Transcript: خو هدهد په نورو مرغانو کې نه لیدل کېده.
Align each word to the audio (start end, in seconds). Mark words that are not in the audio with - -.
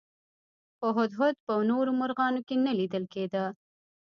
خو 0.77 0.87
هدهد 0.97 1.35
په 1.45 1.53
نورو 1.69 1.91
مرغانو 2.01 2.41
کې 2.47 2.55
نه 2.65 2.71
لیدل 2.79 3.03
کېده. 3.13 3.45